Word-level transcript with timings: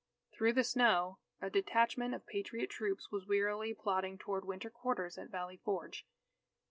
Through 0.31 0.53
the 0.53 0.63
snow, 0.63 1.19
a 1.41 1.51
detachment 1.51 2.15
of 2.15 2.25
Patriot 2.25 2.71
troops 2.71 3.11
was 3.11 3.27
wearily 3.27 3.75
plodding 3.75 4.17
toward 4.17 4.45
winter 4.45 4.71
quarters 4.71 5.15
at 5.15 5.29
Valley 5.29 5.57
Forge. 5.57 6.07